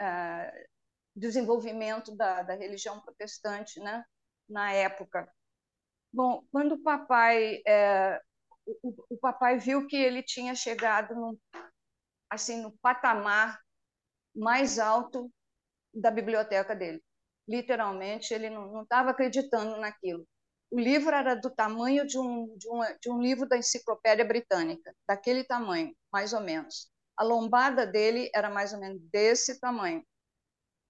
[0.00, 0.68] uh,
[1.16, 4.04] desenvolvimento da, da religião protestante né,
[4.48, 5.30] na época.
[6.12, 8.20] Bom, quando o papai é,
[8.82, 11.38] o, o, papai viu que ele tinha chegado no,
[12.30, 13.60] assim no patamar
[14.34, 15.32] mais alto
[15.92, 17.02] da biblioteca dele.
[17.48, 20.26] Literalmente, ele não estava acreditando naquilo.
[20.70, 22.68] O livro era do tamanho de um, de,
[23.00, 26.90] de um livro da Enciclopédia Britânica, daquele tamanho, mais ou menos.
[27.16, 30.04] A lombada dele era mais ou menos desse tamanho.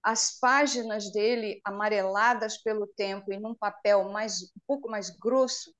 [0.03, 5.73] As páginas dele amareladas pelo tempo e num papel mais um pouco mais grosso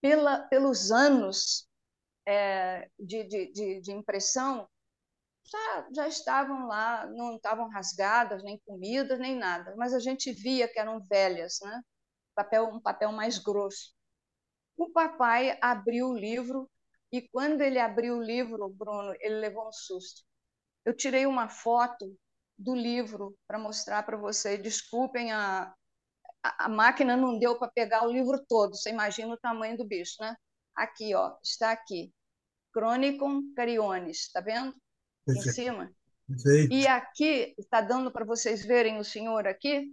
[0.00, 1.68] pela, pelos anos
[2.26, 4.68] é, de, de, de, de, impressão
[5.44, 9.74] já, já estavam lá não estavam rasgadas nem comidas nem nada.
[9.76, 11.82] Mas a gente via que eram velhas né
[12.36, 13.92] papel um papel mais grosso
[14.76, 16.70] o papai abriu o livro
[17.10, 20.22] e quando ele abriu o livro Bruno ele levou um susto
[20.84, 22.16] eu tirei uma foto
[22.56, 24.56] do livro para mostrar para você.
[24.56, 25.74] Desculpem, a,
[26.42, 28.76] a, máquina não deu para pegar o livro todo.
[28.76, 30.34] Você imagina o tamanho do bicho, né?
[30.74, 32.12] Aqui, ó, está aqui.
[32.72, 34.74] Chronicon Cariones, está vendo?
[35.28, 35.92] Em cima.
[36.26, 36.72] Perfeito.
[36.72, 39.92] E aqui, está dando para vocês verem o senhor aqui?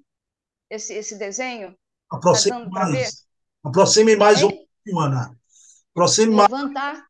[0.70, 1.78] Esse, esse desenho?
[2.10, 3.28] Aproxime tá mais.
[3.64, 5.38] Aproxime mais um pouquinho, Ana.
[5.92, 6.94] Aproxime Levantar.
[6.94, 7.06] Mais.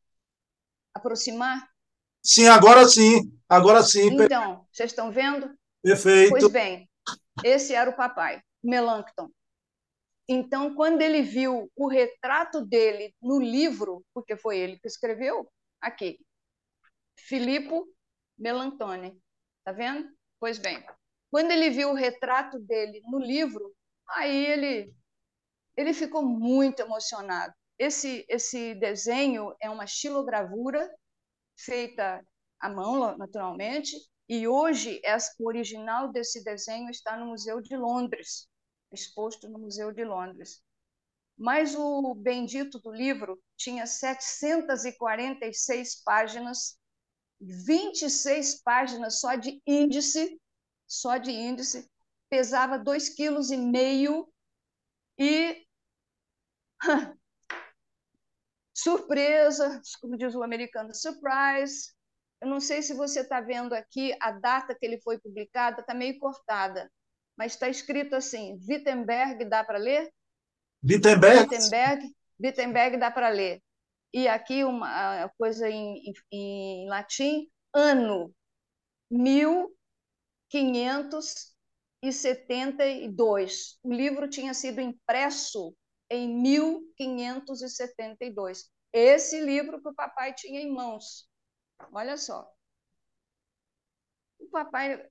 [0.93, 1.69] Aproximar.
[2.21, 3.37] Sim, agora sim.
[3.49, 4.07] Agora sim.
[4.13, 5.53] Então, vocês estão vendo?
[5.81, 6.29] Perfeito.
[6.29, 6.89] Pois bem,
[7.43, 9.29] esse era o papai, Melanchthon.
[10.27, 15.49] Então, quando ele viu o retrato dele no livro, porque foi ele que escreveu,
[15.81, 16.17] aqui,
[17.17, 17.85] Filippo
[18.37, 19.19] Melantone,
[19.65, 20.09] tá vendo?
[20.39, 20.83] Pois bem,
[21.29, 23.73] quando ele viu o retrato dele no livro,
[24.09, 24.93] aí ele
[25.75, 27.53] ele ficou muito emocionado.
[27.77, 30.89] Esse esse desenho é uma xilogravura
[31.57, 32.25] feita
[32.59, 33.95] à mão, naturalmente,
[34.29, 35.01] e hoje
[35.39, 38.47] o original desse desenho está no Museu de Londres,
[38.91, 40.61] exposto no Museu de Londres.
[41.37, 46.77] Mas o bendito do livro tinha 746 páginas,
[47.41, 50.39] 26 páginas só de índice,
[50.87, 51.89] só de índice,
[52.33, 54.27] pesava 2,5 kg
[55.19, 55.67] e
[58.73, 61.93] surpresa, como diz o americano, surprise.
[62.41, 65.93] Eu não sei se você está vendo aqui a data que ele foi publicado, está
[65.93, 66.91] meio cortada,
[67.37, 70.11] mas está escrito assim: Wittenberg, dá para ler?
[70.83, 71.41] Wittenberg?
[71.41, 73.61] Wittenberg, Wittenberg dá para ler.
[74.11, 78.33] E aqui uma coisa em, em, em latim, ano
[82.03, 83.79] 1572.
[83.81, 85.73] O livro tinha sido impresso
[86.09, 88.69] em 1572.
[88.91, 91.29] Esse livro que o papai tinha em mãos.
[91.91, 92.51] Olha só.
[94.39, 95.09] O papai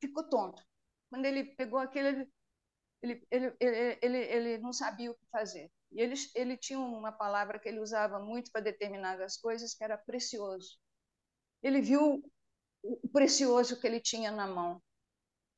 [0.00, 0.64] ficou tonto.
[1.10, 2.28] Quando ele pegou aquele,
[3.02, 5.70] ele, ele, ele, ele, ele não sabia o que fazer.
[5.92, 9.98] E ele, ele tinha uma palavra que ele usava muito para determinadas coisas, que era
[9.98, 10.78] precioso.
[11.62, 12.22] Ele viu
[12.82, 14.82] o precioso que ele tinha na mão.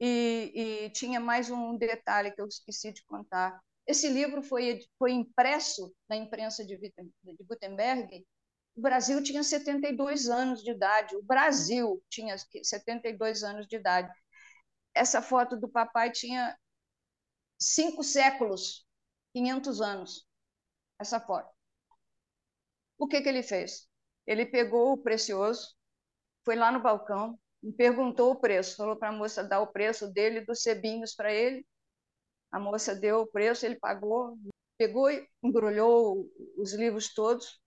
[0.05, 3.61] E, e tinha mais um detalhe que eu esqueci de contar.
[3.87, 8.27] Esse livro foi, foi impresso na imprensa de, de Gutenberg.
[8.75, 11.15] O Brasil tinha 72 anos de idade.
[11.15, 14.13] O Brasil tinha 72 anos de idade.
[14.93, 16.59] Essa foto do papai tinha
[17.61, 18.85] cinco séculos
[19.33, 20.27] 500 anos,
[20.99, 21.49] essa foto.
[22.99, 23.87] O que, que ele fez?
[24.27, 25.75] Ele pegou o precioso,
[26.45, 30.13] foi lá no balcão, me perguntou o preço, falou para a moça dar o preço
[30.13, 31.65] dele, dos cebinhos para ele.
[32.51, 34.37] A moça deu o preço, ele pagou,
[34.77, 37.61] pegou e embrulhou os livros todos,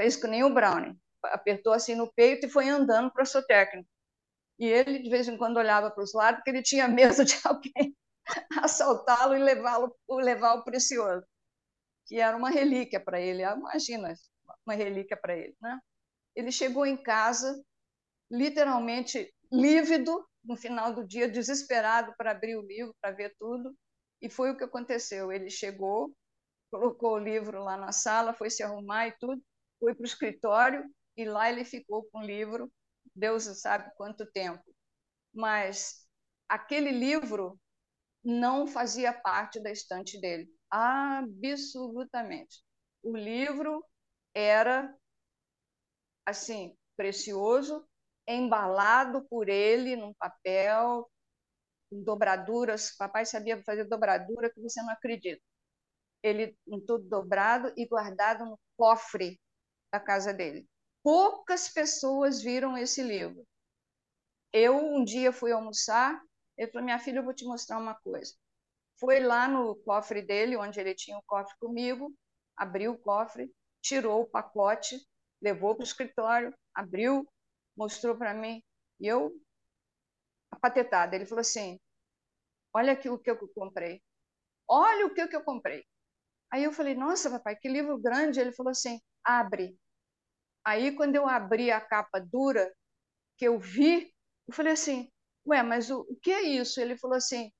[0.00, 3.44] fez que nem o Brownie, apertou assim no peito e foi andando para o seu
[3.46, 3.88] técnico.
[4.58, 7.38] E ele, de vez em quando, olhava para os lados, porque ele tinha medo de
[7.44, 7.96] alguém
[8.62, 11.26] assaltá-lo e levá-lo levar o precioso,
[12.06, 13.42] que era uma relíquia para ele.
[13.42, 14.14] Imagina,
[14.64, 15.54] uma relíquia para ele.
[15.60, 15.78] Né?
[16.34, 17.62] Ele chegou em casa,
[18.30, 23.76] literalmente lívido, no final do dia, desesperado para abrir o livro, para ver tudo,
[24.20, 25.32] e foi o que aconteceu.
[25.32, 26.14] Ele chegou,
[26.70, 29.42] colocou o livro lá na sala, foi se arrumar e tudo,
[29.78, 32.70] foi para o escritório, e lá ele ficou com o livro,
[33.14, 34.62] Deus sabe quanto tempo.
[35.34, 36.06] Mas
[36.48, 37.58] aquele livro
[38.24, 42.62] não fazia parte da estante dele, absolutamente.
[43.02, 43.84] O livro
[44.34, 44.94] era
[46.24, 47.86] assim precioso,
[48.26, 51.08] embalado por ele num papel,
[51.90, 52.96] com dobraduras.
[52.96, 55.42] Papai sabia fazer dobradura que você não acredita.
[56.22, 59.40] Ele em tudo dobrado e guardado no cofre
[59.92, 60.66] da casa dele.
[61.02, 63.46] Poucas pessoas viram esse livro.
[64.52, 66.20] Eu um dia fui almoçar,
[66.56, 68.34] ele falou: "Minha filha, eu vou te mostrar uma coisa".
[68.98, 72.12] Foi lá no cofre dele, onde ele tinha o cofre comigo,
[72.56, 73.50] abriu o cofre,
[73.82, 74.98] tirou o pacote,
[75.42, 77.26] levou para o escritório, abriu,
[77.76, 78.62] mostrou para mim,
[79.00, 79.32] e eu,
[80.50, 81.78] apatetada, ele falou assim,
[82.74, 84.02] olha aqui o que eu comprei,
[84.68, 85.84] olha o que eu comprei.
[86.52, 88.40] Aí eu falei, nossa, papai, que livro grande.
[88.40, 89.76] Ele falou assim, abre.
[90.64, 92.72] Aí, quando eu abri a capa dura,
[93.36, 94.12] que eu vi,
[94.48, 95.10] eu falei assim,
[95.46, 96.80] ué, mas o, o que é isso?
[96.80, 97.52] Ele falou assim,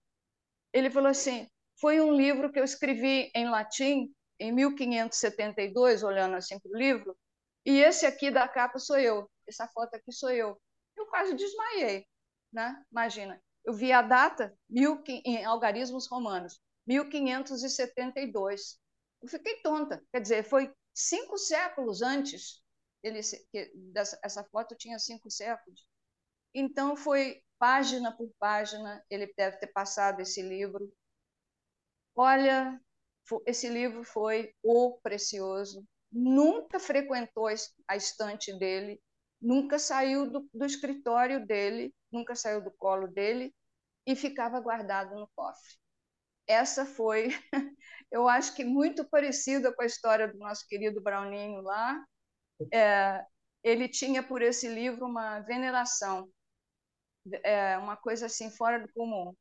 [0.73, 1.49] ele falou assim,
[1.81, 7.17] foi um livro que eu escrevi em latim em 1572, olhando assim para o livro,
[7.65, 10.61] e esse aqui da capa sou eu, essa foto aqui sou eu.
[10.97, 12.07] Eu quase desmaiei,
[12.53, 12.83] né?
[12.91, 18.79] Imagina, eu vi a data mil, em algarismos romanos, 1572.
[19.23, 22.63] Eu fiquei tonta, quer dizer, foi cinco séculos antes.
[23.03, 23.21] Ele,
[23.53, 25.87] que, dessa, essa foto tinha cinco séculos.
[26.55, 30.93] Então foi página por página, ele deve ter passado esse livro.
[32.15, 32.81] Olha,
[33.47, 35.85] esse livro foi o precioso.
[36.11, 37.49] Nunca frequentou
[37.89, 39.01] a estante dele,
[39.47, 43.55] nunca saiu do, do escritório dele, nunca saiu do colo dele
[44.05, 45.77] e ficava guardado no cofre.
[46.49, 47.29] Essa foi,
[48.11, 52.05] eu acho que muito parecida com a história do nosso querido Browninho lá.
[52.73, 53.25] É,
[53.63, 56.29] ele tinha por esse livro uma veneração,
[57.45, 59.33] é, uma coisa assim fora do comum.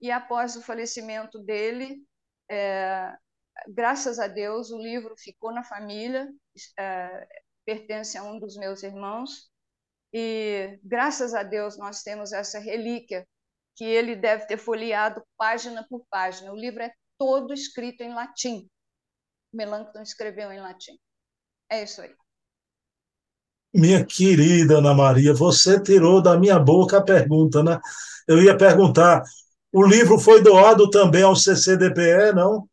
[0.00, 2.02] E após o falecimento dele,
[2.50, 3.14] é,
[3.68, 6.30] graças a Deus, o livro ficou na família,
[6.78, 7.28] é,
[7.64, 9.50] pertence a um dos meus irmãos,
[10.12, 13.26] e graças a Deus nós temos essa relíquia
[13.74, 16.52] que ele deve ter folheado página por página.
[16.52, 18.68] O livro é todo escrito em latim.
[19.52, 20.98] Melancton escreveu em latim.
[21.70, 22.14] É isso aí.
[23.74, 27.80] Minha querida Ana Maria, você tirou da minha boca a pergunta, né?
[28.28, 29.22] Eu ia perguntar,
[29.72, 32.68] o livro foi doado também ao CCDPE, não?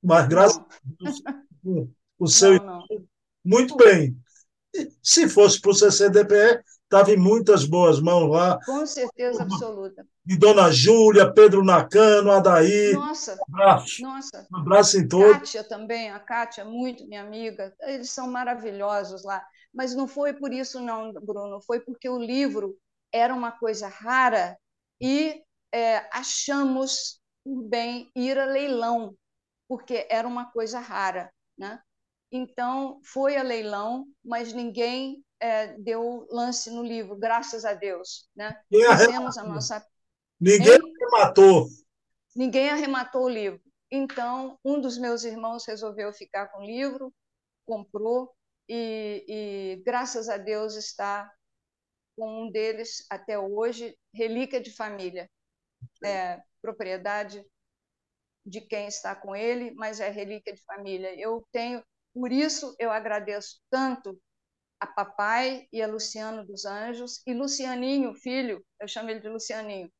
[0.00, 0.64] Mas graças não.
[0.64, 2.54] a Deus, o seu.
[2.54, 2.86] Não, não.
[3.44, 4.16] Muito bem.
[5.02, 8.58] Se fosse para o CCDPE, estava em muitas boas mãos lá.
[8.64, 10.06] Com certeza absoluta.
[10.24, 12.92] De Dona Júlia, Pedro Nakano, Adaí.
[12.94, 14.02] Nossa, um abraço.
[14.02, 14.46] nossa.
[14.52, 15.32] Um abraço em todos.
[15.38, 17.74] Kátia também, a Kátia, muito minha amiga.
[17.80, 19.44] Eles são maravilhosos lá.
[19.72, 21.60] Mas não foi por isso, não, Bruno.
[21.60, 22.76] Foi porque o livro
[23.12, 24.56] era uma coisa rara
[25.00, 29.14] e é, achamos bem ir a leilão
[29.68, 31.80] porque era uma coisa rara, né?
[32.30, 38.60] Então foi a leilão, mas ninguém é, deu lance no livro, graças a Deus, né?
[38.68, 39.86] Fizemos a nossa
[40.40, 41.68] ninguém arrematou,
[42.34, 43.60] ninguém arrematou o livro.
[43.90, 47.12] Então um dos meus irmãos resolveu ficar com o livro,
[47.64, 48.34] comprou
[48.68, 51.30] e, e graças a Deus está
[52.16, 55.30] com um deles até hoje, relíquia de família,
[56.02, 57.44] é, propriedade
[58.44, 61.14] de quem está com ele, mas é relíquia de família.
[61.20, 61.84] Eu tenho,
[62.16, 64.18] por isso eu agradeço tanto
[64.80, 69.92] a papai e a Luciano dos Anjos e Lucianinho, filho, eu chamo ele de Lucianinho,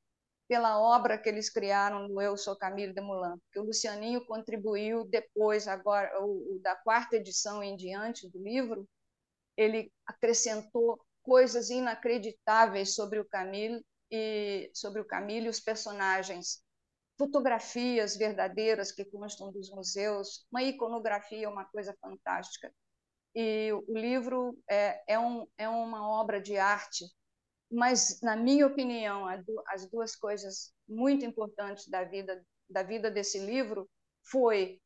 [0.48, 5.04] pela obra que eles criaram no Eu Sou Camilo de Moulin, porque o Lucianinho contribuiu
[5.04, 8.88] depois, agora, o, o da quarta edição em diante do livro,
[9.54, 13.78] ele acrescentou coisas inacreditáveis sobre o Camilo
[14.10, 16.64] e sobre o Camilo e os personagens
[17.18, 22.72] fotografias verdadeiras que constam dos museus, uma iconografia, uma coisa fantástica.
[23.34, 27.04] E o livro é, é, um, é uma obra de arte,
[27.70, 29.26] mas, na minha opinião,
[29.68, 33.88] as duas coisas muito importantes da vida, da vida desse livro
[34.24, 34.80] foi,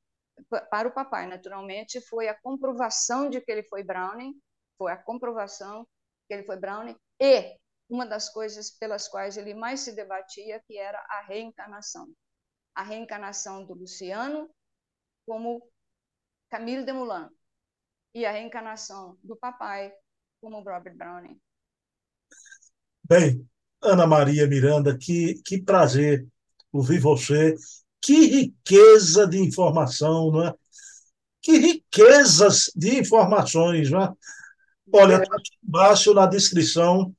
[0.70, 4.34] para o papai, naturalmente, foi a comprovação de que ele foi Browning,
[4.78, 5.86] foi a comprovação
[6.26, 7.56] que ele foi Browning, e
[7.90, 12.08] uma das coisas pelas quais ele mais se debatia, que era a reencarnação.
[12.72, 14.48] A reencarnação do Luciano
[15.26, 15.68] como
[16.48, 17.28] Camille Desmoulins
[18.14, 19.92] e a reencarnação do papai
[20.40, 21.38] como Robert Browning.
[23.02, 23.46] Bem,
[23.82, 26.26] Ana Maria Miranda, que, que prazer
[26.72, 27.56] ouvir você.
[28.00, 30.54] Que riqueza de informação, não é?
[31.42, 34.12] Que riquezas de informações, não é?
[34.92, 37.14] Olha, está aqui embaixo na descrição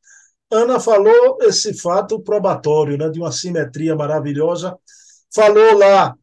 [0.51, 4.77] Ana falou esse fato probatório, né, de uma simetria maravilhosa.
[5.33, 6.15] Falou lá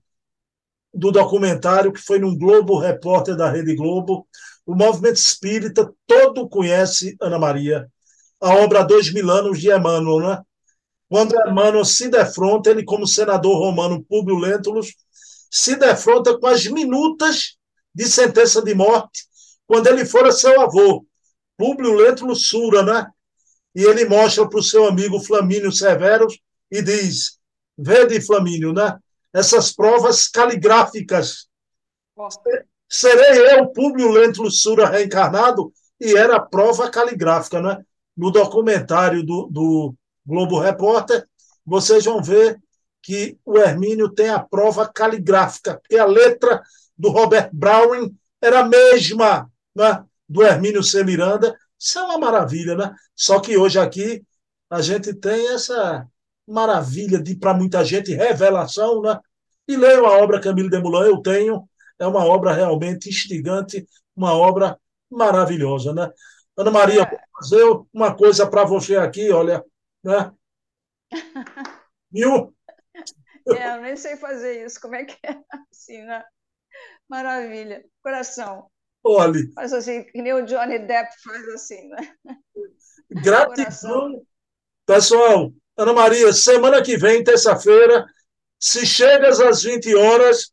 [0.93, 4.26] do documentário que foi num Globo Repórter da Rede Globo.
[4.66, 7.89] O movimento espírita todo conhece Ana Maria.
[8.41, 10.43] A obra Dois Mil Anos de Emmanuel, né?
[11.09, 14.95] Quando Emmanuel se defronta, ele, como senador romano Públio Lentulus,
[15.51, 17.57] se defronta com as minutas
[17.95, 19.26] de sentença de morte
[19.66, 21.05] quando ele fora seu avô,
[21.57, 23.07] Públio Lentulus Sura, né?
[23.75, 26.39] E ele mostra para o seu amigo Flamínio Severus
[26.71, 27.39] e diz:
[27.77, 28.99] Vede, Flamínio, né?
[29.33, 31.49] essas provas caligráficas.
[32.89, 35.73] Serei eu, Públio Lentulus Lussura reencarnado?
[36.01, 37.85] E era prova caligráfica, né?
[38.16, 39.95] No documentário do, do
[40.27, 41.27] Globo Repórter,
[41.64, 42.59] vocês vão ver
[43.03, 46.62] que o Hermínio tem a prova caligráfica, porque a letra
[46.97, 51.05] do Robert Browning era a mesma né, do Hermínio C.
[51.05, 52.95] Miranda, isso é uma maravilha, né?
[53.14, 54.24] Só que hoje aqui
[54.70, 56.07] a gente tem essa
[56.47, 59.18] maravilha de, para muita gente, revelação, né?
[59.66, 61.68] E leio a obra Camilo Desmoulins, eu tenho,
[61.99, 64.79] é uma obra realmente instigante, uma obra
[65.11, 66.11] maravilhosa, né?
[66.57, 67.11] Ana Maria, é.
[67.11, 69.64] vou fazer uma coisa para você aqui, olha,
[70.03, 70.33] né?
[72.11, 72.55] Viu?
[73.51, 75.41] É, eu nem sei fazer isso, como é que é
[75.72, 76.22] assim, né?
[77.09, 78.70] Maravilha, coração.
[79.05, 79.53] Olhe.
[79.53, 82.14] Faz assim, que nem o Johnny Depp faz assim, né?
[83.11, 84.22] Gratidão.
[84.84, 88.07] Pessoal, Ana Maria, semana que vem, terça-feira,
[88.59, 90.53] se chegas às 20 horas,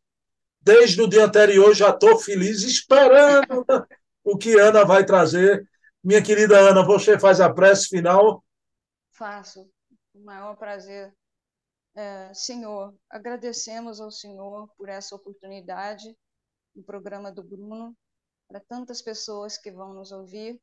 [0.60, 3.64] desde o dia anterior já estou feliz, esperando
[4.22, 5.68] o que Ana vai trazer.
[6.02, 8.44] Minha querida Ana, você faz a prece final?
[9.12, 9.68] Faço.
[10.14, 11.12] O maior prazer.
[11.94, 16.14] É, senhor, agradecemos ao Senhor por essa oportunidade
[16.74, 17.96] no programa do Bruno
[18.48, 20.60] para tantas pessoas que vão nos ouvir,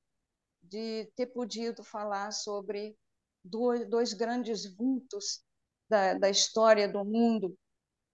[0.61, 2.97] de ter podido falar sobre
[3.43, 5.43] dois, dois grandes vultos
[5.89, 7.57] da, da, história do mundo,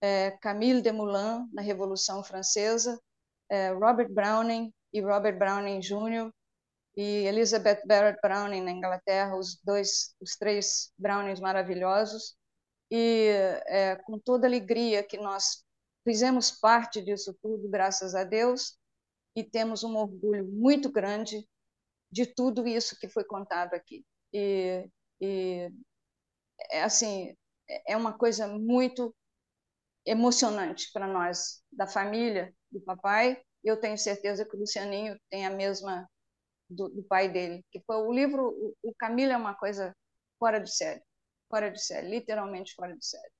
[0.01, 2.99] é, Camille Desmoulins, na Revolução Francesa,
[3.49, 6.31] é, Robert Browning e Robert Browning Jr.,
[6.97, 12.35] e Elizabeth Barrett Browning na Inglaterra, os dois, os três Brownings maravilhosos,
[12.91, 13.29] e
[13.67, 15.63] é, com toda alegria que nós
[16.03, 18.78] fizemos parte disso tudo, graças a Deus,
[19.39, 21.47] e temos um orgulho muito grande
[22.11, 24.05] de tudo isso que foi contado aqui.
[24.33, 24.87] E,
[25.21, 25.71] e
[26.71, 27.35] é assim,
[27.87, 29.15] é uma coisa muito
[30.05, 33.41] emocionante para nós, da família do papai.
[33.63, 36.09] Eu tenho certeza que o Lucianinho tem a mesma
[36.69, 39.95] do, do pai dele, que foi o livro, o, o Camilo é uma coisa
[40.39, 41.01] fora de série,
[41.49, 43.31] fora de série, literalmente fora de série.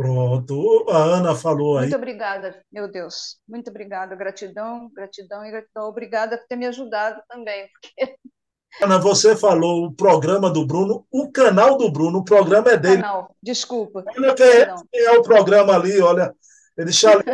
[0.00, 1.82] Pronto, a Ana falou aí.
[1.82, 3.36] Muito obrigada, meu Deus.
[3.46, 4.16] Muito obrigada.
[4.16, 5.88] Gratidão, gratidão e gratidão.
[5.90, 7.68] Obrigada por ter me ajudado também.
[7.68, 8.16] Porque...
[8.82, 13.02] Ana, você falou o programa do Bruno, o canal do Bruno, o programa é dele.
[13.02, 14.02] Canal, desculpa.
[14.16, 16.34] Olha quem é, quem é o programa ali, olha.
[16.78, 17.24] Ele está ali,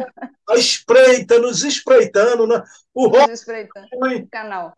[0.48, 2.60] a espreita, nos espreitando, né?
[2.92, 3.86] O nos espreitando.
[3.92, 4.76] O canal.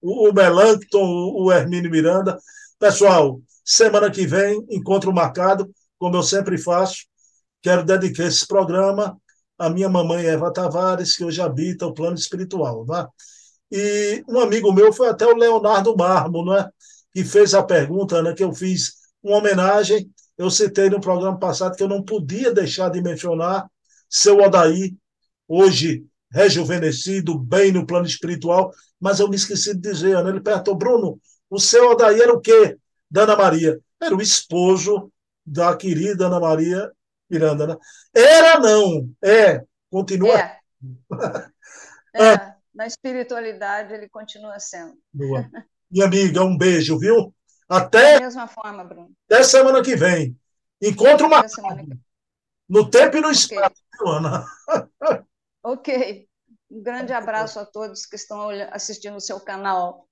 [0.00, 2.38] O, o Melancton, o Hermínio Miranda.
[2.78, 5.68] Pessoal, semana que vem, encontro marcado,
[5.98, 7.12] como eu sempre faço
[7.64, 9.18] Quero dedicar esse programa
[9.58, 12.84] à minha mamãe Eva Tavares, que hoje habita o plano espiritual.
[12.86, 13.06] Né?
[13.72, 16.68] E um amigo meu foi até o Leonardo Marmo, né?
[17.10, 20.12] que fez a pergunta né, que eu fiz uma homenagem.
[20.36, 23.66] Eu citei no programa passado que eu não podia deixar de mencionar
[24.10, 24.94] seu Odaí,
[25.48, 30.22] hoje rejuvenescido, bem no plano espiritual, mas eu me esqueci de dizer.
[30.22, 30.28] Né?
[30.28, 32.76] Ele perguntou, Bruno, o seu Odaí era o quê?
[33.10, 33.80] Da Ana Maria.
[33.98, 35.10] Era o esposo
[35.46, 36.92] da querida Ana Maria
[37.30, 37.76] Miranda, né?
[38.14, 40.38] Era não, é, continua.
[40.38, 40.58] É.
[42.14, 42.54] é.
[42.74, 44.98] Na espiritualidade ele continua sendo.
[45.12, 45.48] Boa.
[45.90, 47.32] Minha amiga, um beijo, viu?
[47.68, 48.14] Até.
[48.14, 49.12] Da mesma forma, Bruno.
[49.30, 50.36] Até semana que vem.
[50.82, 51.44] Encontro uma.
[52.68, 54.12] No tempo e no espaço, okay.
[54.12, 54.46] Ana.
[55.62, 56.28] ok.
[56.70, 60.08] Um grande abraço a todos que estão assistindo o seu canal.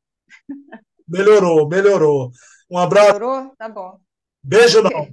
[1.08, 2.30] Melhorou, melhorou.
[2.70, 3.14] Um abraço.
[3.14, 3.54] Melhorou?
[3.56, 3.98] Tá bom.
[4.42, 4.90] Beijo okay.
[4.92, 5.08] não.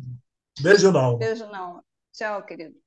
[0.62, 1.18] Beijo não.
[1.18, 1.84] Beijo não.
[2.20, 2.80] Tchau, querido.